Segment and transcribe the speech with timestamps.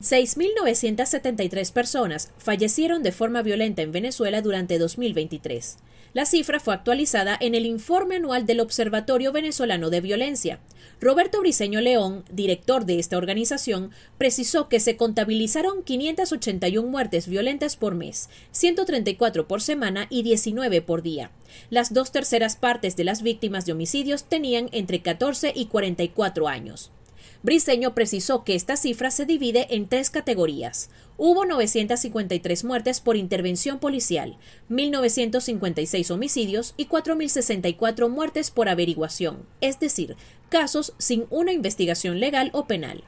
[0.00, 5.76] 6.973 personas fallecieron de forma violenta en Venezuela durante 2023.
[6.12, 10.58] La cifra fue actualizada en el informe anual del Observatorio Venezolano de Violencia.
[11.00, 17.94] Roberto Briceño León, director de esta organización, precisó que se contabilizaron 581 muertes violentas por
[17.94, 21.30] mes, 134 por semana y 19 por día.
[21.68, 26.90] Las dos terceras partes de las víctimas de homicidios tenían entre 14 y 44 años.
[27.42, 30.90] Briceño precisó que esta cifra se divide en tres categorías.
[31.16, 34.36] Hubo 953 muertes por intervención policial,
[34.68, 40.16] 1.956 homicidios y 4.064 muertes por averiguación, es decir,
[40.50, 43.04] casos sin una investigación legal o penal.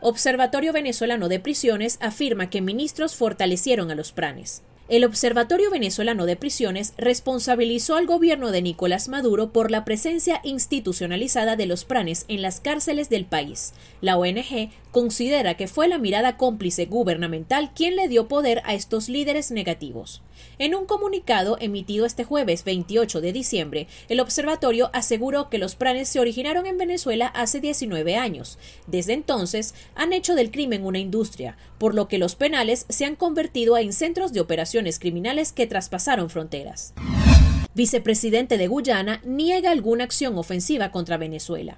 [0.00, 4.62] Observatorio Venezolano de Prisiones afirma que ministros fortalecieron a los pranes.
[4.88, 11.56] El Observatorio Venezolano de Prisiones responsabilizó al gobierno de Nicolás Maduro por la presencia institucionalizada
[11.56, 13.72] de los pranes en las cárceles del país.
[14.00, 19.10] La ONG considera que fue la mirada cómplice gubernamental quien le dio poder a estos
[19.10, 20.22] líderes negativos.
[20.58, 26.08] En un comunicado emitido este jueves 28 de diciembre, el observatorio aseguró que los pranes
[26.08, 28.58] se originaron en Venezuela hace 19 años.
[28.86, 33.16] Desde entonces han hecho del crimen una industria, por lo que los penales se han
[33.16, 36.94] convertido en centros de operaciones criminales que traspasaron fronteras.
[37.74, 41.76] Vicepresidente de Guyana niega alguna acción ofensiva contra Venezuela.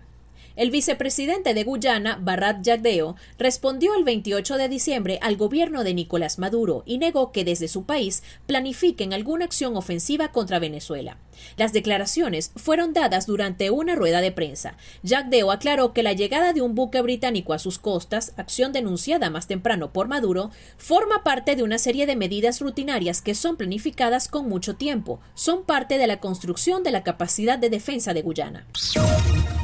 [0.59, 6.41] El vicepresidente de Guyana, Barrat Jagdeo, respondió el 28 de diciembre al gobierno de Nicolás
[6.41, 11.17] Maduro y negó que desde su país planifiquen alguna acción ofensiva contra Venezuela.
[11.57, 14.77] Las declaraciones fueron dadas durante una rueda de prensa.
[15.07, 19.47] Jagdeo aclaró que la llegada de un buque británico a sus costas, acción denunciada más
[19.47, 24.49] temprano por Maduro, forma parte de una serie de medidas rutinarias que son planificadas con
[24.49, 28.67] mucho tiempo, son parte de la construcción de la capacidad de defensa de Guyana.